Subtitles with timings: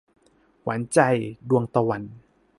[0.63, 0.99] หวานใจ-
[1.49, 2.01] ดวงตะวัน